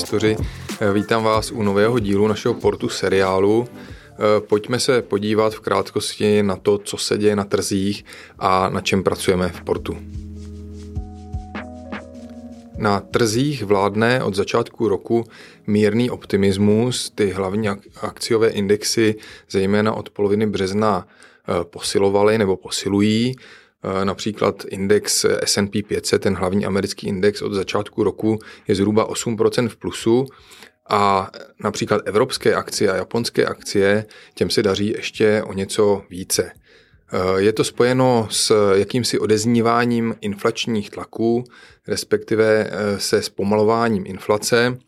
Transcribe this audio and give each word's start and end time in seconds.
Investoři. 0.00 0.36
Vítám 0.92 1.24
vás 1.24 1.50
u 1.50 1.62
nového 1.62 1.98
dílu 1.98 2.28
našeho 2.28 2.54
portu 2.54 2.88
seriálu. 2.88 3.68
Pojďme 4.48 4.80
se 4.80 5.02
podívat 5.02 5.54
v 5.54 5.60
krátkosti 5.60 6.42
na 6.42 6.56
to, 6.56 6.78
co 6.78 6.96
se 6.96 7.18
děje 7.18 7.36
na 7.36 7.44
trzích 7.44 8.04
a 8.38 8.68
na 8.68 8.80
čem 8.80 9.02
pracujeme 9.02 9.48
v 9.48 9.62
portu. 9.62 9.96
Na 12.78 13.00
trzích 13.00 13.62
vládne 13.64 14.24
od 14.24 14.34
začátku 14.34 14.88
roku 14.88 15.24
mírný 15.66 16.10
optimismus. 16.10 17.10
Ty 17.14 17.30
hlavní 17.30 17.68
akciové 18.00 18.48
indexy, 18.48 19.14
zejména 19.50 19.92
od 19.92 20.10
poloviny 20.10 20.46
března, 20.46 21.06
eh, 21.08 21.64
posilovaly 21.64 22.38
nebo 22.38 22.56
posilují. 22.56 23.36
Eh, 23.84 24.04
například 24.04 24.64
index 24.68 25.26
S&P 25.44 25.82
500, 25.82 26.22
ten 26.22 26.34
hlavní 26.34 26.66
americký 26.66 27.06
index 27.06 27.42
od 27.42 27.52
začátku 27.52 28.04
roku 28.04 28.38
je 28.68 28.74
zhruba 28.74 29.08
8% 29.08 29.68
v 29.68 29.76
plusu 29.76 30.26
a 30.90 31.30
například 31.64 32.02
evropské 32.04 32.54
akcie 32.54 32.92
a 32.92 32.96
japonské 32.96 33.46
akcie, 33.46 34.06
těm 34.34 34.50
se 34.50 34.62
daří 34.62 34.88
ještě 34.88 35.42
o 35.46 35.52
něco 35.52 36.02
více. 36.10 36.52
Eh, 37.12 37.40
je 37.40 37.52
to 37.52 37.64
spojeno 37.64 38.28
s 38.30 38.72
jakýmsi 38.74 39.18
odezníváním 39.18 40.14
inflačních 40.20 40.90
tlaků, 40.90 41.44
respektive 41.88 42.70
eh, 42.70 43.00
se 43.00 43.22
zpomalováním 43.22 44.06
inflace. 44.06 44.78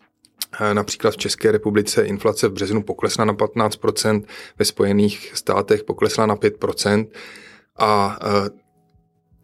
Eh, 0.61 0.75
například 0.75 1.11
v 1.11 1.17
České 1.17 1.53
republice 1.53 2.03
inflace 2.03 2.49
v 2.49 2.53
březnu 2.53 2.83
poklesla 2.83 3.25
na 3.25 3.35
15%, 3.35 4.25
ve 4.59 4.65
Spojených 4.65 5.33
státech 5.35 5.85
poklesla 5.85 6.27
na 6.27 6.37
5%. 6.37 7.07
A 7.79 8.19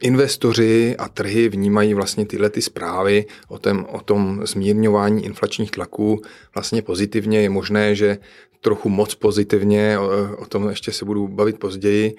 investoři 0.01 0.97
a 0.99 1.09
trhy 1.09 1.49
vnímají 1.49 1.95
vlastně 1.95 2.27
tyhle 2.27 2.51
ty 2.51 2.63
zprávy 2.63 3.27
o 3.49 3.59
tom, 3.59 3.87
o 3.91 4.01
tom 4.01 4.47
zmírňování 4.47 5.25
inflačních 5.25 5.71
tlaků 5.71 6.23
vlastně 6.55 6.83
pozitivně. 6.83 7.41
Je 7.41 7.51
možné, 7.51 7.95
že 7.95 8.19
trochu 8.61 8.89
moc 8.89 9.15
pozitivně, 9.15 9.99
o, 9.99 10.11
o 10.39 10.47
tom 10.47 10.69
ještě 10.69 10.93
se 10.93 11.05
budu 11.05 11.29
bavit 11.29 11.59
později, 11.59 12.15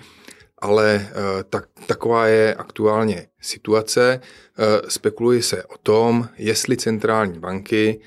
ale 0.57 1.07
eh, 1.09 1.43
tak, 1.49 1.67
taková 1.85 2.27
je 2.27 2.55
aktuálně 2.55 3.27
situace. 3.41 4.21
Eh, 4.21 4.81
spekuluje 4.87 5.43
se 5.43 5.63
o 5.63 5.77
tom, 5.83 6.27
jestli 6.37 6.77
centrální 6.77 7.39
banky 7.39 7.99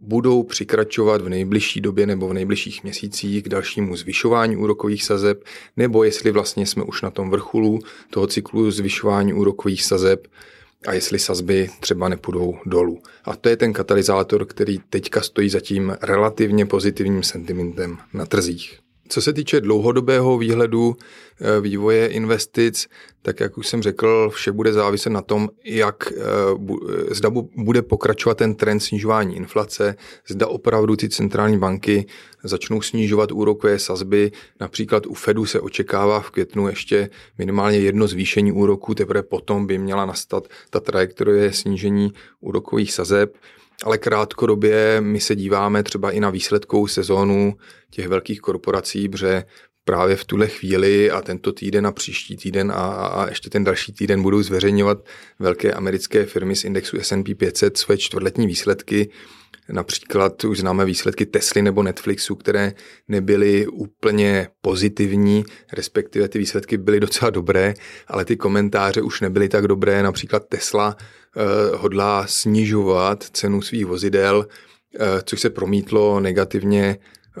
budou 0.00 0.42
přikračovat 0.42 1.20
v 1.20 1.28
nejbližší 1.28 1.80
době 1.80 2.06
nebo 2.06 2.28
v 2.28 2.34
nejbližších 2.34 2.82
měsících 2.82 3.42
k 3.42 3.48
dalšímu 3.48 3.96
zvyšování 3.96 4.56
úrokových 4.56 5.04
sazeb, 5.04 5.44
nebo 5.76 6.04
jestli 6.04 6.30
vlastně 6.30 6.66
jsme 6.66 6.82
už 6.82 7.02
na 7.02 7.10
tom 7.10 7.30
vrcholu 7.30 7.78
toho 8.10 8.26
cyklu 8.26 8.70
zvyšování 8.70 9.32
úrokových 9.32 9.82
sazeb 9.82 10.26
a 10.86 10.92
jestli 10.92 11.18
sazby 11.18 11.70
třeba 11.80 12.08
nepůjdou 12.08 12.54
dolů. 12.66 13.02
A 13.24 13.36
to 13.36 13.48
je 13.48 13.56
ten 13.56 13.72
katalyzátor, 13.72 14.44
který 14.44 14.78
teďka 14.90 15.20
stojí 15.20 15.48
za 15.48 15.60
tím 15.60 15.96
relativně 16.02 16.66
pozitivním 16.66 17.22
sentimentem 17.22 17.98
na 18.12 18.26
trzích. 18.26 18.83
Co 19.08 19.22
se 19.22 19.32
týče 19.32 19.60
dlouhodobého 19.60 20.38
výhledu 20.38 20.96
eh, 20.96 21.60
vývoje 21.60 22.06
investic, 22.06 22.88
tak 23.22 23.40
jak 23.40 23.58
už 23.58 23.66
jsem 23.66 23.82
řekl, 23.82 24.30
vše 24.30 24.52
bude 24.52 24.72
záviset 24.72 25.12
na 25.12 25.22
tom, 25.22 25.48
jak 25.64 26.12
eh, 26.12 27.14
zda 27.14 27.30
bude 27.56 27.82
pokračovat 27.82 28.38
ten 28.38 28.54
trend 28.54 28.80
snižování 28.80 29.36
inflace, 29.36 29.96
zda 30.28 30.46
opravdu 30.46 30.96
ty 30.96 31.08
centrální 31.08 31.58
banky 31.58 32.06
začnou 32.44 32.82
snižovat 32.82 33.32
úrokové 33.32 33.78
sazby. 33.78 34.32
Například 34.60 35.06
u 35.06 35.14
Fedu 35.14 35.46
se 35.46 35.60
očekává 35.60 36.20
v 36.20 36.30
květnu 36.30 36.68
ještě 36.68 37.10
minimálně 37.38 37.78
jedno 37.78 38.06
zvýšení 38.06 38.52
úroku, 38.52 38.94
teprve 38.94 39.22
potom 39.22 39.66
by 39.66 39.78
měla 39.78 40.06
nastat 40.06 40.48
ta 40.70 40.80
trajektorie 40.80 41.52
snížení 41.52 42.12
úrokových 42.40 42.92
sazeb 42.92 43.36
ale 43.84 43.98
krátkodobě 43.98 45.00
my 45.00 45.20
se 45.20 45.36
díváme 45.36 45.82
třeba 45.82 46.10
i 46.10 46.20
na 46.20 46.30
výsledkovou 46.30 46.86
sezónu 46.86 47.54
těch 47.90 48.08
velkých 48.08 48.40
korporací, 48.40 49.08
protože 49.08 49.44
právě 49.84 50.16
v 50.16 50.24
tuhle 50.24 50.48
chvíli 50.48 51.10
a 51.10 51.20
tento 51.20 51.52
týden 51.52 51.86
a 51.86 51.92
příští 51.92 52.36
týden 52.36 52.72
a, 52.72 52.74
a 52.84 53.28
ještě 53.28 53.50
ten 53.50 53.64
další 53.64 53.92
týden 53.92 54.22
budou 54.22 54.42
zveřejňovat 54.42 54.98
velké 55.38 55.72
americké 55.72 56.26
firmy 56.26 56.56
z 56.56 56.64
indexu 56.64 56.96
S&P 57.00 57.34
500 57.34 57.76
své 57.76 57.98
čtvrtletní 57.98 58.46
výsledky. 58.46 59.10
Například 59.68 60.44
už 60.44 60.60
známe 60.60 60.84
výsledky 60.84 61.26
Tesly 61.26 61.62
nebo 61.62 61.82
Netflixu, 61.82 62.34
které 62.34 62.72
nebyly 63.08 63.66
úplně 63.66 64.48
pozitivní, 64.60 65.44
respektive 65.72 66.28
ty 66.28 66.38
výsledky 66.38 66.76
byly 66.76 67.00
docela 67.00 67.30
dobré, 67.30 67.74
ale 68.06 68.24
ty 68.24 68.36
komentáře 68.36 69.02
už 69.02 69.20
nebyly 69.20 69.48
tak 69.48 69.68
dobré. 69.68 70.02
Například 70.02 70.48
Tesla 70.48 70.96
eh, 70.96 71.76
hodlá 71.76 72.26
snižovat 72.26 73.22
cenu 73.22 73.62
svých 73.62 73.86
vozidel, 73.86 74.46
eh, 74.94 75.22
což 75.24 75.40
se 75.40 75.50
promítlo 75.50 76.20
negativně 76.20 76.98
eh, 76.98 77.40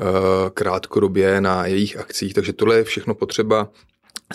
krátkodobě 0.54 1.40
na 1.40 1.66
jejich 1.66 1.96
akcích, 1.96 2.34
takže 2.34 2.52
tohle 2.52 2.76
je 2.76 2.84
všechno 2.84 3.14
potřeba 3.14 3.70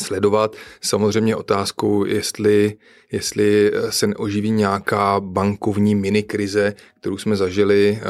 sledovat. 0.02 0.56
Samozřejmě 0.82 1.36
otázkou, 1.36 2.06
jestli, 2.06 2.78
jestli 3.12 3.72
se 3.90 4.08
neoživí 4.08 4.52
nějaká 4.52 5.20
bankovní 5.20 5.96
minikrize, 5.96 6.74
kterou 7.00 7.18
jsme 7.18 7.36
zažili 7.36 8.00
eh, 8.02 8.06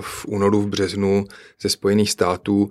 v 0.00 0.26
únoru, 0.26 0.60
v 0.60 0.68
březnu 0.68 1.24
ze 1.60 1.68
Spojených 1.68 2.10
států. 2.10 2.70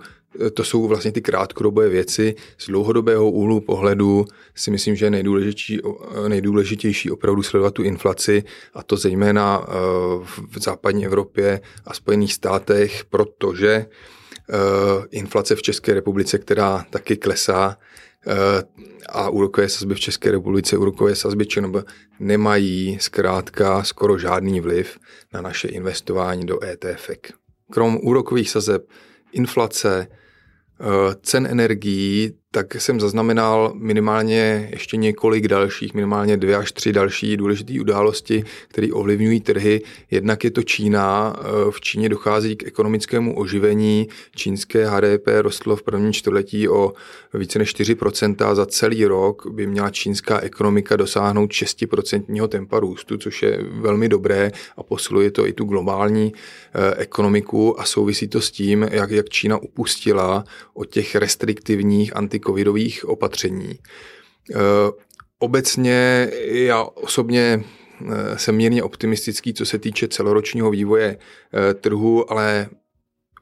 To 0.54 0.64
jsou 0.64 0.88
vlastně 0.88 1.12
ty 1.12 1.22
krátkodobé 1.22 1.90
věci. 1.90 2.36
Z 2.58 2.68
dlouhodobého 2.68 3.32
úhlu 3.32 3.60
pohledu 3.60 4.26
si 4.56 4.72
myslím, 4.72 4.96
že 4.96 5.06
je 5.06 5.10
nejdůležitější, 5.12 5.82
nejdůležitější 6.28 7.12
opravdu 7.12 7.44
sledovat 7.44 7.74
tu 7.74 7.84
inflaci 7.84 8.44
a 8.74 8.84
to 8.84 8.98
zejména 8.98 9.66
eh, 9.68 9.72
v 10.50 10.58
západní 10.60 11.06
Evropě 11.06 11.62
a 11.86 11.94
Spojených 11.94 12.34
státech, 12.34 13.06
protože 13.10 13.72
eh, 13.72 14.21
inflace 15.12 15.56
v 15.56 15.62
České 15.62 15.94
republice, 15.94 16.38
která 16.38 16.86
taky 16.90 17.18
klesá, 17.18 17.78
Eh, 18.28 18.64
a 19.10 19.30
úrokové 19.30 19.70
sazby 19.70 19.96
v 19.96 20.00
České 20.00 20.32
republice, 20.32 20.78
úrokové 20.78 21.16
sazby 21.16 21.46
ČNB 21.46 21.76
nemají 22.20 22.98
zkrátka 23.00 23.84
skoro 23.84 24.18
žádný 24.18 24.62
vliv 24.62 25.00
na 25.34 25.42
naše 25.42 25.68
investování 25.68 26.46
do 26.46 26.64
ETF. 26.64 27.10
Krom 27.72 27.98
úrokových 28.04 28.50
sazeb, 28.50 28.90
inflace, 29.32 30.08
eh, 30.08 31.16
cen 31.22 31.48
energií, 31.48 32.34
tak 32.54 32.76
jsem 32.76 33.00
zaznamenal 33.00 33.74
minimálně 33.76 34.70
ještě 34.72 34.98
několik 34.98 35.48
dalších, 35.48 35.94
minimálně 35.94 36.38
dvě 36.38 36.56
až 36.56 36.72
tři 36.72 36.94
další 36.94 37.38
důležité 37.38 37.74
události, 37.82 38.44
které 38.68 38.88
ovlivňují 38.94 39.42
trhy. 39.42 39.82
Jednak 40.12 40.44
je 40.44 40.52
to 40.52 40.64
Čína. 40.64 41.36
V 41.70 41.82
Číně 41.82 42.10
dochází 42.10 42.56
k 42.56 42.68
ekonomickému 42.68 43.38
oživení. 43.38 44.08
Čínské 44.36 44.90
HDP 44.90 45.28
rostlo 45.42 45.76
v 45.76 45.84
prvním 45.84 46.14
čtvrtletí 46.14 46.70
o 46.70 46.94
více 47.34 47.60
než 47.60 47.76
4%. 47.76 48.56
Za 48.56 48.66
celý 48.66 49.06
rok 49.06 49.48
by 49.52 49.68
měla 49.68 49.90
čínská 49.90 50.40
ekonomika 50.40 50.96
dosáhnout 50.96 51.52
6% 51.52 52.48
tempa 52.48 52.80
růstu, 52.80 53.18
což 53.18 53.44
je 53.44 53.60
velmi 53.72 54.10
dobré 54.10 54.52
a 54.78 54.84
posiluje 54.84 55.32
to 55.32 55.48
i 55.48 55.54
tu 55.54 55.64
globální 55.64 56.34
eh, 56.74 56.96
ekonomiku 56.96 57.80
a 57.80 57.86
souvisí 57.86 58.28
to 58.28 58.42
s 58.42 58.52
tím, 58.52 58.88
jak, 58.92 59.12
jak 59.12 59.30
Čína 59.30 59.58
upustila 59.58 60.44
od 60.74 60.86
těch 60.86 61.16
restriktivních 61.16 62.16
anti 62.16 62.41
covidových 62.46 63.06
opatření. 63.06 63.80
Eh, 64.56 64.58
obecně 65.40 66.30
já 66.46 66.84
osobně 66.84 67.64
eh, 67.64 68.38
jsem 68.38 68.56
mírně 68.56 68.84
optimistický, 68.84 69.54
co 69.54 69.66
se 69.66 69.80
týče 69.80 70.08
celoročního 70.08 70.72
vývoje 70.72 71.18
eh, 71.18 71.74
trhu, 71.74 72.32
ale 72.32 72.70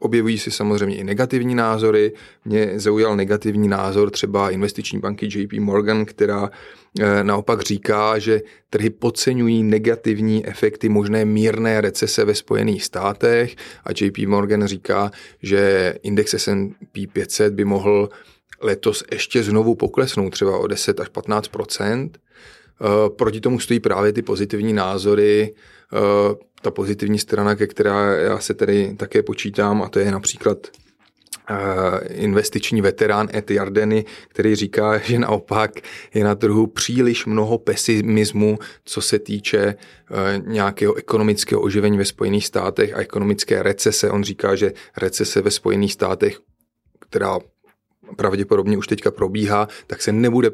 Objevují 0.02 0.38
se 0.38 0.52
samozřejmě 0.52 0.96
i 0.96 1.04
negativní 1.04 1.56
názory. 1.56 2.14
Mě 2.46 2.80
zaujal 2.80 3.16
negativní 3.16 3.68
názor 3.68 4.10
třeba 4.10 4.50
investiční 4.50 5.00
banky 5.00 5.26
JP 5.26 5.54
Morgan, 5.54 6.06
která 6.06 6.50
naopak 7.24 7.62
říká, 7.62 8.20
že 8.20 8.42
trhy 8.70 8.90
podceňují 8.90 9.64
negativní 9.64 10.48
efekty 10.48 10.90
možné 10.90 11.26
mírné 11.26 11.82
recese 11.82 12.26
ve 12.26 12.36
Spojených 12.36 12.84
státech 12.84 13.56
a 13.84 13.90
JP 14.02 14.18
Morgan 14.18 14.66
říká, 14.66 15.12
že 15.44 15.94
index 16.04 16.34
S&P 16.34 17.08
500 17.08 17.54
by 17.54 17.66
mohl 17.66 18.10
letos 18.62 19.04
ještě 19.12 19.44
znovu 19.44 19.76
poklesnou 19.76 20.30
třeba 20.30 20.58
o 20.58 20.68
10 20.68 21.00
až 21.00 21.08
15% 21.08 22.10
eh, 22.14 23.10
Proti 23.10 23.42
tomu 23.42 23.60
stojí 23.60 23.80
právě 23.80 24.14
ty 24.14 24.22
pozitivní 24.22 24.74
názory, 24.74 25.54
eh, 25.94 26.36
ta 26.62 26.72
pozitivní 26.72 27.20
strana, 27.20 27.56
ke 27.56 27.68
která 27.68 28.16
já 28.16 28.40
se 28.40 28.54
tedy 28.54 28.96
také 28.98 29.24
počítám, 29.24 29.82
a 29.82 29.90
to 29.90 30.00
je 30.00 30.12
například 30.12 30.68
eh, 31.50 32.14
investiční 32.14 32.82
veterán 32.82 33.28
Ed 33.34 33.52
Jardeny, 33.52 34.06
který 34.28 34.56
říká, 34.56 34.98
že 35.04 35.20
naopak 35.20 35.72
je 36.14 36.24
na 36.24 36.36
trhu 36.36 36.68
příliš 36.68 37.26
mnoho 37.26 37.58
pesimismu, 37.58 38.60
co 38.86 39.02
se 39.02 39.20
týče 39.20 39.76
nějakého 40.46 40.94
ekonomického 40.96 41.62
oživení 41.62 41.98
ve 41.98 42.06
Spojených 42.06 42.46
státech 42.46 42.94
a 42.94 43.00
ekonomické 43.00 43.64
recese. 43.64 44.12
On 44.12 44.24
říká, 44.24 44.56
že 44.56 44.74
recese 44.98 45.42
ve 45.42 45.52
Spojených 45.52 45.94
státech, 45.94 46.40
která 47.00 47.40
pravděpodobně 48.16 48.78
už 48.78 48.88
teďka 48.88 49.12
probíhá, 49.12 49.68
tak 49.88 50.02
se 50.02 50.12
nebude 50.12 50.52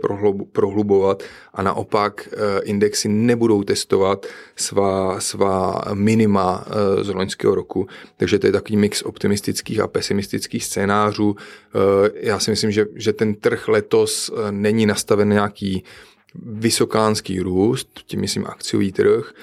prohlubovat 0.51 1.23
a 1.53 1.61
naopak 1.61 2.29
eh, 2.31 2.61
indexy 2.63 3.09
nebudou 3.09 3.63
testovat 3.63 4.25
svá, 4.55 5.19
svá 5.19 5.81
minima 5.93 6.65
eh, 6.67 7.03
z 7.03 7.09
loňského 7.09 7.55
roku. 7.55 7.87
Takže 8.17 8.39
to 8.39 8.47
je 8.47 8.51
takový 8.51 8.77
mix 8.77 9.01
optimistických 9.01 9.79
a 9.79 9.87
pesimistických 9.87 10.65
scénářů. 10.65 11.35
Eh, 11.35 12.11
já 12.15 12.39
si 12.39 12.51
myslím, 12.51 12.71
že, 12.71 12.85
že 12.95 13.13
ten 13.13 13.35
trh 13.35 13.67
letos 13.67 14.31
není 14.51 14.85
nastaven 14.85 15.29
nějaký 15.29 15.83
vysokánský 16.45 17.39
růst, 17.39 17.89
tím 18.05 18.21
myslím 18.21 18.45
akciový 18.45 18.91
trh. 18.91 19.33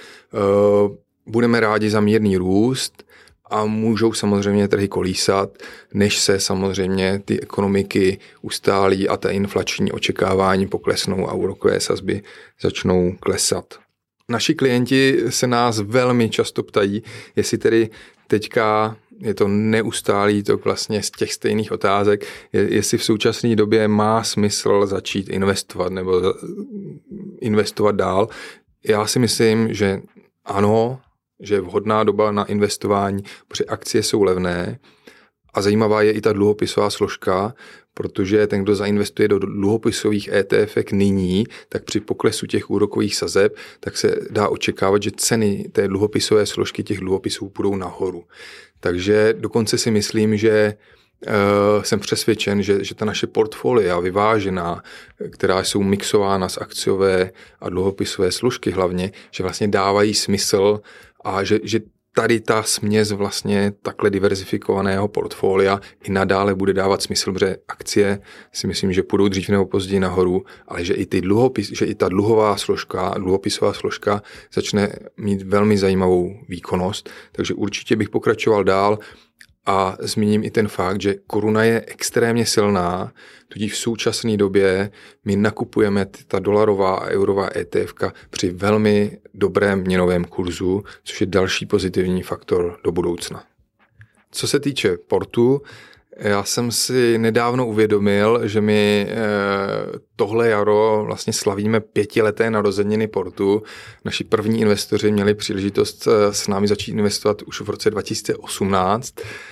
Budeme 1.26 1.60
rádi 1.60 1.90
za 1.90 2.00
mírný 2.00 2.36
růst, 2.36 3.04
a 3.52 3.64
můžou 3.64 4.12
samozřejmě 4.12 4.68
trhy 4.68 4.88
kolísat, 4.88 5.50
než 5.94 6.18
se 6.18 6.40
samozřejmě 6.40 7.22
ty 7.24 7.40
ekonomiky 7.40 8.18
ustálí 8.42 9.08
a 9.08 9.16
ta 9.16 9.30
inflační 9.30 9.92
očekávání 9.92 10.66
poklesnou 10.66 11.28
a 11.28 11.34
úrokové 11.34 11.80
sazby 11.80 12.22
začnou 12.60 13.12
klesat. 13.20 13.74
Naši 14.28 14.54
klienti 14.54 15.18
se 15.28 15.46
nás 15.46 15.80
velmi 15.80 16.30
často 16.30 16.62
ptají, 16.62 17.02
jestli 17.36 17.58
tedy 17.58 17.90
teďka 18.26 18.96
je 19.20 19.34
to 19.34 19.48
neustálý 19.48 20.42
to 20.42 20.56
vlastně 20.56 21.02
z 21.02 21.10
těch 21.10 21.32
stejných 21.32 21.72
otázek, 21.72 22.26
jestli 22.52 22.98
v 22.98 23.04
současné 23.04 23.56
době 23.56 23.88
má 23.88 24.24
smysl 24.24 24.86
začít 24.86 25.28
investovat 25.28 25.92
nebo 25.92 26.22
investovat 27.40 27.94
dál. 27.94 28.28
Já 28.88 29.06
si 29.06 29.18
myslím, 29.18 29.74
že 29.74 30.00
ano, 30.44 31.00
že 31.42 31.54
je 31.54 31.60
vhodná 31.60 32.04
doba 32.04 32.32
na 32.32 32.44
investování, 32.44 33.22
protože 33.48 33.64
akcie 33.64 34.02
jsou 34.02 34.22
levné 34.22 34.78
a 35.54 35.62
zajímavá 35.62 36.02
je 36.02 36.12
i 36.12 36.20
ta 36.20 36.32
dluhopisová 36.32 36.90
složka, 36.90 37.54
protože 37.94 38.46
ten, 38.46 38.62
kdo 38.62 38.74
zainvestuje 38.74 39.28
do 39.28 39.38
dluhopisových 39.38 40.28
ETF 40.28 40.76
nyní, 40.92 41.44
tak 41.68 41.84
při 41.84 42.00
poklesu 42.00 42.46
těch 42.46 42.70
úrokových 42.70 43.16
sazeb, 43.16 43.56
tak 43.80 43.96
se 43.96 44.16
dá 44.30 44.48
očekávat, 44.48 45.02
že 45.02 45.10
ceny 45.16 45.68
té 45.72 45.88
dluhopisové 45.88 46.46
složky 46.46 46.82
těch 46.82 47.00
dluhopisů 47.00 47.52
budou 47.56 47.76
nahoru. 47.76 48.24
Takže 48.80 49.34
dokonce 49.38 49.78
si 49.78 49.90
myslím, 49.90 50.36
že 50.36 50.74
Uh, 51.26 51.82
jsem 51.82 52.00
přesvědčen, 52.00 52.62
že, 52.62 52.84
že 52.84 52.94
ta 52.94 53.04
naše 53.04 53.26
portfolia 53.26 54.00
vyvážená, 54.00 54.82
která 55.30 55.64
jsou 55.64 55.82
mixována 55.82 56.48
z 56.48 56.58
akciové 56.58 57.30
a 57.60 57.68
dluhopisové 57.68 58.32
složky 58.32 58.70
hlavně, 58.70 59.12
že 59.30 59.42
vlastně 59.42 59.68
dávají 59.68 60.14
smysl 60.14 60.80
a 61.24 61.44
že, 61.44 61.58
že 61.62 61.80
tady 62.14 62.40
ta 62.40 62.62
směs 62.62 63.12
vlastně 63.12 63.72
takhle 63.82 64.10
diverzifikovaného 64.10 65.08
portfolia 65.08 65.80
i 66.04 66.10
nadále 66.10 66.54
bude 66.54 66.72
dávat 66.72 67.02
smysl, 67.02 67.32
protože 67.32 67.56
akcie 67.68 68.20
si 68.52 68.66
myslím, 68.66 68.92
že 68.92 69.02
půjdou 69.02 69.28
dřív 69.28 69.48
nebo 69.48 69.66
později 69.66 70.00
nahoru, 70.00 70.44
ale 70.68 70.84
že 70.84 70.94
i, 70.94 71.06
ty 71.06 71.20
dluhopis, 71.20 71.72
že 71.72 71.84
i 71.84 71.94
ta 71.94 72.08
dluhová 72.08 72.56
složka, 72.56 73.14
dluhopisová 73.18 73.72
složka 73.72 74.22
začne 74.54 74.92
mít 75.16 75.42
velmi 75.42 75.78
zajímavou 75.78 76.36
výkonnost, 76.48 77.10
takže 77.32 77.54
určitě 77.54 77.96
bych 77.96 78.10
pokračoval 78.10 78.64
dál 78.64 78.98
a 79.66 79.96
zmíním 80.00 80.44
i 80.44 80.50
ten 80.50 80.68
fakt, 80.68 81.00
že 81.00 81.14
koruna 81.26 81.64
je 81.64 81.84
extrémně 81.86 82.46
silná, 82.46 83.12
tudíž 83.48 83.72
v 83.72 83.78
současné 83.78 84.36
době 84.36 84.90
my 85.24 85.36
nakupujeme 85.36 86.06
ta 86.26 86.38
dolarová 86.38 86.94
a 86.94 87.08
eurová 87.08 87.48
ETF 87.56 87.94
při 88.30 88.50
velmi 88.50 89.18
dobrém 89.34 89.80
měnovém 89.80 90.24
kurzu, 90.24 90.84
což 91.04 91.20
je 91.20 91.26
další 91.26 91.66
pozitivní 91.66 92.22
faktor 92.22 92.78
do 92.84 92.92
budoucna. 92.92 93.44
Co 94.30 94.48
se 94.48 94.60
týče 94.60 94.96
portu, 95.06 95.62
já 96.16 96.44
jsem 96.44 96.72
si 96.72 97.18
nedávno 97.18 97.66
uvědomil, 97.66 98.40
že 98.44 98.60
my 98.60 99.06
eh, 99.08 99.14
tohle 100.16 100.48
jaro 100.48 101.02
vlastně 101.06 101.32
slavíme 101.32 101.80
pětileté 101.80 102.50
narozeniny 102.50 103.08
portu. 103.08 103.62
Naši 104.04 104.24
první 104.24 104.60
investoři 104.60 105.12
měli 105.12 105.34
příležitost 105.34 106.08
eh, 106.08 106.34
s 106.34 106.48
námi 106.48 106.68
začít 106.68 106.92
investovat 106.92 107.42
už 107.42 107.60
v 107.60 107.70
roce 107.70 107.90
2018 107.90 109.14
Eh, 109.20 109.51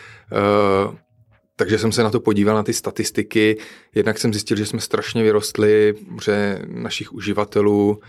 takže 1.57 1.79
jsem 1.79 1.93
se 1.93 2.03
na 2.03 2.11
to 2.11 2.21
podíval, 2.21 2.57
na 2.57 2.63
ty 2.63 2.73
statistiky. 2.73 3.57
Jednak 3.95 4.19
jsem 4.19 4.33
zjistil, 4.33 4.57
že 4.57 4.67
jsme 4.67 4.81
strašně 4.81 5.23
vyrostli, 5.23 5.95
že 6.25 6.59
našich 6.69 7.13
uživatelů 7.13 8.01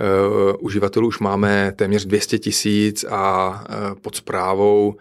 Uh, 0.00 0.56
uživatelů 0.60 1.08
už 1.08 1.18
máme 1.18 1.72
téměř 1.76 2.06
200 2.06 2.38
tisíc 2.38 3.04
a 3.04 3.50
uh, 3.50 4.00
pod 4.00 4.16
zprávou 4.16 4.94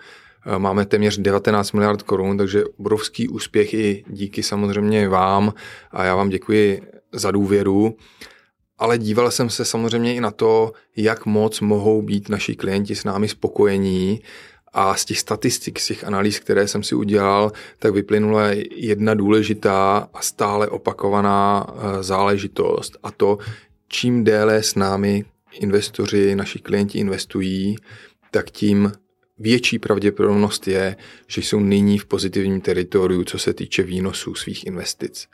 máme 0.57 0.85
téměř 0.85 1.17
19 1.17 1.71
miliard 1.71 2.01
korun, 2.01 2.37
takže 2.37 2.63
obrovský 2.79 3.27
úspěch 3.27 3.73
i 3.73 4.03
díky 4.07 4.43
samozřejmě 4.43 5.09
vám 5.09 5.53
a 5.91 6.03
já 6.03 6.15
vám 6.15 6.29
děkuji 6.29 6.81
za 7.11 7.31
důvěru. 7.31 7.95
Ale 8.77 8.97
díval 8.97 9.31
jsem 9.31 9.49
se 9.49 9.65
samozřejmě 9.65 10.15
i 10.15 10.21
na 10.21 10.31
to, 10.31 10.71
jak 10.95 11.25
moc 11.25 11.59
mohou 11.59 12.01
být 12.01 12.29
naši 12.29 12.55
klienti 12.55 12.95
s 12.95 13.03
námi 13.03 13.27
spokojení 13.27 14.21
a 14.73 14.95
z 14.95 15.05
těch 15.05 15.19
statistik, 15.19 15.79
z 15.79 15.87
těch 15.87 16.03
analýz, 16.03 16.39
které 16.39 16.67
jsem 16.67 16.83
si 16.83 16.95
udělal, 16.95 17.51
tak 17.79 17.93
vyplynula 17.93 18.47
jedna 18.75 19.13
důležitá 19.13 20.09
a 20.13 20.21
stále 20.21 20.67
opakovaná 20.67 21.67
eh, 21.67 22.03
záležitost. 22.03 22.97
A 23.03 23.11
to, 23.11 23.37
čím 23.87 24.23
déle 24.23 24.63
s 24.63 24.75
námi 24.75 25.25
investoři, 25.51 26.35
naši 26.35 26.59
klienti 26.59 26.99
investují, 26.99 27.75
tak 28.31 28.51
tím 28.51 28.91
větší 29.43 29.79
pravděpodobnost 29.79 30.67
je, 30.67 30.95
že 31.27 31.41
jsou 31.41 31.59
nyní 31.59 31.99
v 31.99 32.05
pozitivním 32.05 32.61
teritoriu, 32.61 33.23
co 33.23 33.37
se 33.37 33.53
týče 33.53 33.83
výnosů 33.83 34.35
svých 34.35 34.67
investic. 34.67 35.27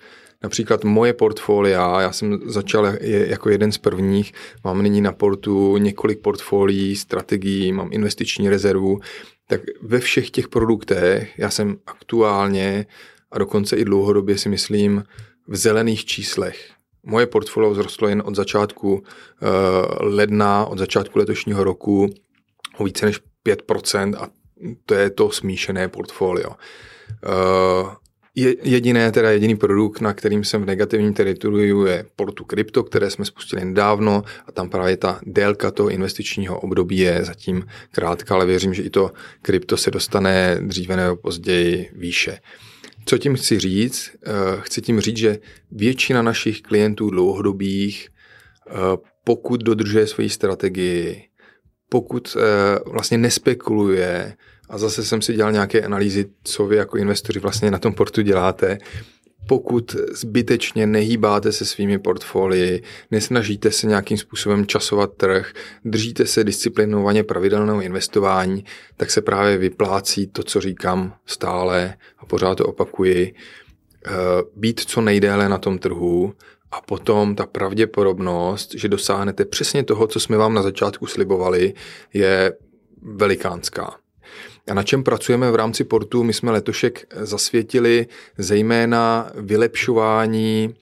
Například 0.44 0.84
moje 0.84 1.14
portfolia, 1.14 2.02
já 2.02 2.12
jsem 2.12 2.40
začal 2.46 2.94
jako 3.02 3.50
jeden 3.50 3.72
z 3.72 3.78
prvních, 3.78 4.34
mám 4.64 4.82
nyní 4.82 5.02
na 5.02 5.12
portu 5.12 5.78
několik 5.78 6.20
portfolií, 6.20 6.96
strategií, 6.96 7.72
mám 7.72 7.90
investiční 7.92 8.50
rezervu, 8.50 9.00
tak 9.48 9.62
ve 9.82 10.00
všech 10.00 10.32
těch 10.32 10.48
produktech 10.48 11.40
já 11.40 11.50
jsem 11.50 11.78
aktuálně 11.86 12.86
a 13.32 13.40
dokonce 13.40 13.78
i 13.78 13.86
dlouhodobě 13.86 14.38
si 14.38 14.50
myslím 14.50 15.04
v 15.48 15.56
zelených 15.56 16.06
číslech. 16.06 16.72
Moje 17.04 17.26
portfolio 17.26 17.72
vzrostlo 17.72 18.08
jen 18.08 18.24
od 18.26 18.36
začátku 18.36 18.94
uh, 18.94 19.02
ledna, 20.00 20.66
od 20.66 20.78
začátku 20.78 21.20
letošního 21.20 21.64
roku 21.64 22.10
o 22.78 22.84
více 22.84 23.06
než 23.06 23.20
5% 23.46 24.16
a 24.18 24.30
to 24.86 24.96
je 24.96 25.10
to 25.10 25.32
smíšené 25.32 25.88
portfolio. 25.88 26.52
Je, 28.36 28.56
jediné, 28.64 29.12
teda 29.12 29.32
jediný 29.32 29.56
produkt, 29.56 30.02
na 30.02 30.14
kterým 30.14 30.44
jsem 30.44 30.62
v 30.62 30.66
negativním 30.66 31.14
teritoriu 31.14 31.86
je 31.86 32.06
Portu 32.16 32.44
Crypto, 32.44 32.84
které 32.84 33.10
jsme 33.10 33.26
spustili 33.26 33.66
nedávno 33.66 34.24
a 34.46 34.52
tam 34.52 34.70
právě 34.70 34.98
ta 34.98 35.20
délka 35.26 35.72
toho 35.72 35.90
investičního 35.90 36.60
období 36.60 36.98
je 36.98 37.26
zatím 37.26 37.68
krátká, 37.92 38.36
ale 38.36 38.46
věřím, 38.46 38.74
že 38.74 38.84
i 38.84 38.90
to 38.90 39.12
krypto 39.42 39.78
se 39.78 39.92
dostane 39.92 40.58
dříve 40.62 40.96
nebo 40.96 41.16
později 41.16 41.90
výše. 41.94 42.40
Co 43.06 43.18
tím 43.18 43.36
chci 43.36 43.60
říct? 43.60 44.12
Eh, 44.26 44.32
chci 44.60 44.82
tím 44.82 45.00
říct, 45.00 45.18
že 45.18 45.38
většina 45.72 46.22
našich 46.22 46.62
klientů 46.62 47.10
dlouhodobých, 47.10 48.10
eh, 48.68 48.72
pokud 49.24 49.64
dodržuje 49.64 50.08
svoji 50.08 50.30
strategii, 50.30 51.29
pokud 51.90 52.38
eh, 52.40 52.80
vlastně 52.86 53.18
nespekuluje, 53.18 54.34
a 54.70 54.78
zase 54.78 55.06
jsem 55.06 55.22
si 55.22 55.34
dělal 55.34 55.52
nějaké 55.52 55.82
analýzy, 55.82 56.26
co 56.44 56.66
vy 56.66 56.76
jako 56.76 56.98
investoři 56.98 57.40
vlastně 57.40 57.72
na 57.72 57.80
tom 57.80 57.94
portu 57.94 58.22
děláte. 58.22 58.78
Pokud 59.48 59.96
zbytečně 60.12 60.88
nehýbáte 60.88 61.52
se 61.52 61.66
svými 61.66 62.00
portfolii, 62.00 62.84
nesnažíte 63.12 63.72
se 63.72 63.88
nějakým 63.88 64.18
způsobem 64.18 64.66
časovat 64.66 65.14
trh, 65.18 65.54
držíte 65.86 66.26
se 66.26 66.44
disciplinovaně 66.44 67.24
pravidelného 67.24 67.82
investování, 67.82 68.66
tak 68.98 69.12
se 69.12 69.22
právě 69.22 69.58
vyplácí 69.58 70.28
to, 70.28 70.44
co 70.44 70.62
říkám 70.62 71.14
stále 71.26 71.94
a 72.18 72.26
pořád 72.26 72.56
to 72.56 72.66
opakuji, 72.66 73.34
eh, 74.06 74.12
být 74.56 74.80
co 74.80 75.02
nejdéle 75.02 75.50
na 75.50 75.58
tom 75.58 75.80
trhu 75.80 76.34
a 76.72 76.82
potom 76.82 77.36
ta 77.36 77.46
pravděpodobnost, 77.46 78.74
že 78.74 78.88
dosáhnete 78.88 79.46
přesně 79.46 79.84
toho, 79.84 80.08
co 80.08 80.20
jsme 80.20 80.38
vám 80.38 80.54
na 80.54 80.62
začátku 80.62 81.06
slibovali, 81.06 81.74
je 82.14 82.54
velikánská. 83.02 83.96
A 84.68 84.74
na 84.74 84.84
čem 84.84 85.04
pracujeme 85.04 85.52
v 85.52 85.56
rámci 85.56 85.84
portu? 85.84 86.24
My 86.24 86.34
jsme 86.34 86.52
letošek 86.52 87.16
zasvětili 87.16 88.08
zejména 88.38 89.32
vylepšování 89.36 90.76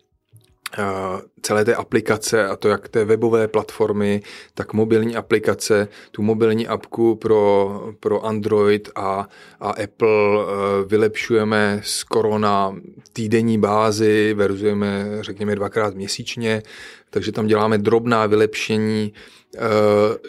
celé 1.41 1.65
té 1.65 1.75
aplikace 1.75 2.47
a 2.47 2.55
to 2.55 2.67
jak 2.67 2.89
té 2.89 3.05
webové 3.05 3.47
platformy, 3.47 4.21
tak 4.53 4.73
mobilní 4.73 5.15
aplikace, 5.15 5.87
tu 6.11 6.21
mobilní 6.21 6.67
apku 6.67 7.15
pro, 7.15 7.93
pro 7.99 8.25
Android 8.25 8.89
a, 8.95 9.27
a 9.59 9.69
Apple 9.69 10.09
eh, 10.09 10.85
vylepšujeme 10.87 11.81
skoro 11.83 12.39
na 12.39 12.75
týdenní 13.13 13.59
bázi, 13.59 14.33
verzujeme 14.33 15.17
řekněme 15.21 15.55
dvakrát 15.55 15.95
měsíčně, 15.95 16.63
takže 17.09 17.31
tam 17.31 17.47
děláme 17.47 17.77
drobná 17.77 18.25
vylepšení. 18.25 19.13
Eh, 19.55 19.59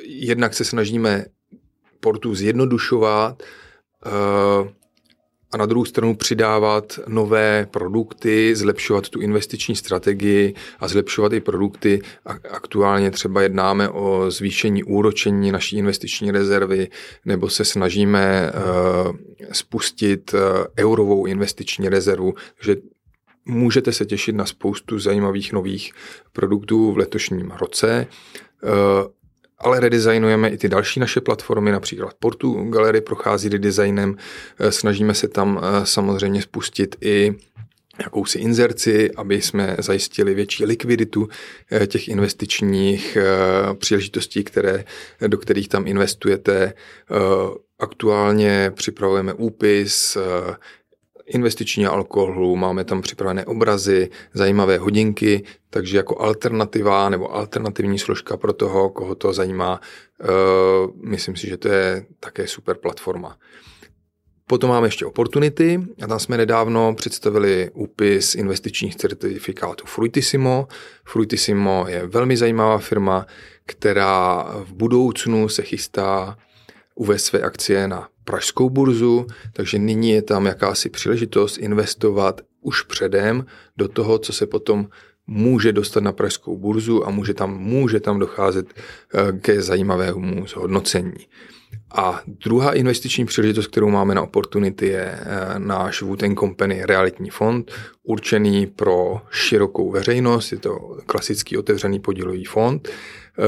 jednak 0.05 0.55
se 0.55 0.65
snažíme 0.65 1.25
portu 2.01 2.35
zjednodušovat, 2.35 3.43
uh, 4.07 4.69
a 5.53 5.57
na 5.57 5.67
druhou 5.67 5.85
stranu 5.85 6.17
přidávat 6.17 6.99
nové 7.07 7.67
produkty, 7.71 8.57
zlepšovat 8.57 9.09
tu 9.09 9.21
investiční 9.21 9.77
strategii 9.77 10.55
a 10.81 10.89
zlepšovat 10.89 11.33
i 11.33 11.41
produkty. 11.41 12.03
Aktuálně 12.51 13.11
třeba 13.11 13.43
jednáme 13.43 13.89
o 13.89 14.31
zvýšení 14.31 14.85
úročení 14.85 15.53
naší 15.53 15.79
investiční 15.79 16.31
rezervy 16.31 16.89
nebo 17.25 17.49
se 17.49 17.65
snažíme 17.65 18.53
spustit 19.53 20.35
eurovou 20.79 21.27
investiční 21.27 21.89
rezervu, 21.89 22.35
že 22.63 22.77
můžete 23.45 23.93
se 23.93 24.07
těšit 24.07 24.35
na 24.35 24.47
spoustu 24.47 24.99
zajímavých 24.99 25.53
nových 25.53 25.93
produktů 26.33 26.93
v 26.93 26.99
letošním 26.99 27.51
roce 27.51 28.07
ale 29.59 29.81
redesignujeme 29.81 30.49
i 30.49 30.59
ty 30.59 30.69
další 30.69 31.01
naše 31.01 31.21
platformy, 31.21 31.73
například 31.73 32.15
Portu 32.19 32.65
Galery 32.71 33.01
prochází 33.01 33.49
redesignem, 33.49 34.17
eh, 34.59 34.73
snažíme 34.73 35.15
se 35.15 35.29
tam 35.29 35.61
eh, 35.63 35.87
samozřejmě 35.87 36.43
spustit 36.43 36.97
i 37.01 37.35
jakousi 38.03 38.39
inzerci, 38.39 39.11
aby 39.17 39.43
jsme 39.43 39.77
zajistili 39.79 40.35
větší 40.35 40.65
likviditu 40.65 41.29
eh, 41.73 41.87
těch 41.87 42.09
investičních 42.09 43.19
příležitostí, 43.79 44.45
které, 44.45 44.85
do 45.27 45.39
kterých 45.39 45.69
tam 45.69 45.87
investujete. 45.87 46.73
Aktuálně 47.79 48.73
připravujeme 48.75 49.35
úpis, 49.35 50.19
investiční 51.29 51.87
alkoholu, 51.87 52.57
máme 52.57 52.85
tam 52.85 53.03
připravené 53.03 53.45
obrazy, 53.45 54.11
zajímavé 54.35 54.79
hodinky, 54.79 55.45
takže 55.71 55.97
jako 55.97 56.21
alternativa 56.21 57.09
nebo 57.09 57.35
alternativní 57.35 57.99
složka 57.99 58.37
pro 58.37 58.53
toho, 58.53 58.91
koho 58.91 59.15
to 59.15 59.33
zajímá, 59.33 59.81
uh, 60.21 60.29
myslím 61.09 61.37
si, 61.37 61.49
že 61.49 61.57
to 61.57 61.69
je 61.69 62.07
také 62.21 62.47
super 62.47 62.77
platforma. 62.77 63.37
Potom 64.47 64.71
máme 64.71 64.87
ještě 64.87 65.07
Opportunity 65.07 65.81
a 66.03 66.07
tam 66.07 66.19
jsme 66.19 66.37
nedávno 66.37 66.95
představili 66.95 67.71
úpis 67.75 68.35
investičních 68.35 68.97
certifikátů 68.97 69.85
Fruitissimo. 69.87 70.69
Fruitissimo 71.05 71.85
je 71.89 72.07
velmi 72.07 72.37
zajímavá 72.37 72.79
firma, 72.79 73.27
která 73.67 74.47
v 74.65 74.73
budoucnu 74.73 75.49
se 75.49 75.63
chystá 75.63 76.39
uvést 76.99 77.25
své 77.25 77.41
akcie 77.41 77.89
na 77.89 78.09
pražskou 78.25 78.71
burzu, 78.71 79.27
takže 79.53 79.79
nyní 79.79 80.11
je 80.11 80.23
tam 80.23 80.47
jakási 80.47 80.91
příležitost 80.91 81.59
investovat 81.59 82.41
už 82.61 82.83
předem 82.83 83.47
do 83.77 83.89
toho, 83.89 84.19
co 84.19 84.33
se 84.33 84.47
potom 84.47 84.89
může 85.27 85.73
dostat 85.73 86.03
na 86.03 86.13
pražskou 86.13 86.57
burzu 86.57 87.07
a 87.07 87.11
může 87.11 87.35
tam, 87.35 87.59
může 87.59 88.01
tam 88.01 88.19
docházet 88.19 88.67
eh, 88.75 89.33
ke 89.33 89.63
zajímavému 89.63 90.47
zhodnocení. 90.47 91.27
A 91.95 92.23
druhá 92.27 92.73
investiční 92.73 93.25
příležitost, 93.27 93.67
kterou 93.67 93.89
máme 93.89 94.15
na 94.15 94.23
Opportunity, 94.23 94.87
je 94.87 95.19
eh, 95.21 95.59
náš 95.59 96.03
Wooten 96.03 96.37
Company 96.37 96.83
realitní 96.85 97.31
fond, 97.31 97.73
určený 98.03 98.67
pro 98.67 99.21
širokou 99.31 99.91
veřejnost. 99.91 100.53
Je 100.53 100.59
to 100.59 100.99
klasický 101.07 101.57
otevřený 101.57 102.01
podílový 102.01 102.45
fond, 102.45 102.89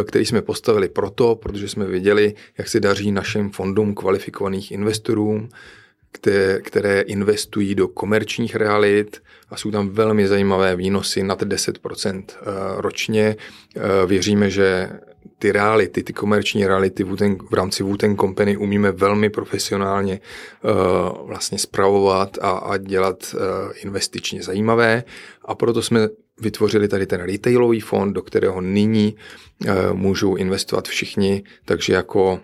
který 0.05 0.27
jsme 0.27 0.43
postavili 0.43 0.89
proto, 0.89 1.35
protože 1.35 1.69
jsme 1.69 1.87
viděli, 1.87 2.35
jak 2.59 2.69
se 2.69 2.81
daří 2.81 3.13
našim 3.13 3.51
fondům 3.51 3.95
kvalifikovaných 3.95 4.73
investorům, 4.73 5.49
které, 6.13 6.61
které 6.61 7.01
investují 7.01 7.75
do 7.75 7.89
komerčních 7.89 8.57
realit 8.57 9.23
a 9.49 9.57
jsou 9.57 9.71
tam 9.71 9.89
velmi 9.89 10.29
zajímavé 10.29 10.77
výnosy 10.77 11.23
nad 11.23 11.43
10% 11.43 12.25
eh, 12.29 12.43
ročně. 12.77 13.37
Věříme, 14.07 14.51
že 14.51 14.91
ty 15.39 15.53
reality, 15.53 16.03
ty 16.03 16.13
komerční 16.13 16.67
reality 16.67 17.05
v 17.51 17.53
rámci 17.53 17.83
Wooten 17.83 18.17
Company 18.17 18.57
umíme 18.57 18.93
velmi 18.93 19.31
profesionálně 19.31 20.21
vlastně 21.25 21.59
spravovat 21.59 22.39
a, 22.41 22.51
a 22.51 22.77
dělat 22.77 23.35
investičně 23.83 24.43
zajímavé 24.43 25.05
a 25.45 25.55
proto 25.55 25.83
jsme 25.83 26.09
vytvořili 26.41 26.89
tady 26.89 27.07
ten 27.07 27.21
retailový 27.21 27.81
fond, 27.81 28.13
do 28.13 28.23
kterého 28.23 28.61
nyní 28.61 29.15
uh, 29.15 29.73
můžou 29.93 30.37
investovat 30.37 30.89
všichni, 30.89 31.43
takže 31.65 31.93
jako 31.93 32.41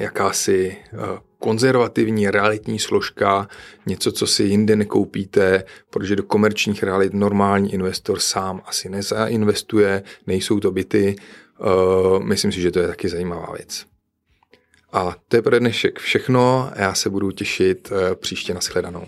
jakási 0.00 0.76
uh, 0.92 1.00
konzervativní 1.38 2.30
realitní 2.30 2.78
složka, 2.78 3.48
něco, 3.86 4.12
co 4.12 4.26
si 4.26 4.42
jinde 4.42 4.76
nekoupíte, 4.76 5.64
protože 5.90 6.16
do 6.16 6.22
komerčních 6.22 6.82
realit 6.82 7.14
normální 7.14 7.74
investor 7.74 8.18
sám 8.18 8.62
asi 8.66 8.88
nezainvestuje, 8.88 10.02
nejsou 10.26 10.60
to 10.60 10.70
byty, 10.70 11.16
Uh, 11.60 12.22
myslím 12.22 12.52
si, 12.52 12.60
že 12.60 12.70
to 12.70 12.78
je 12.78 12.88
taky 12.88 13.08
zajímavá 13.08 13.52
věc. 13.56 13.84
A 14.92 15.16
to 15.28 15.36
je 15.36 15.42
pro 15.42 15.58
dnešek 15.58 15.98
všechno. 15.98 16.72
Já 16.76 16.94
se 16.94 17.10
budu 17.10 17.30
těšit 17.30 17.92
příště 18.14 18.54
na 18.54 18.60
shledanou. 18.60 19.06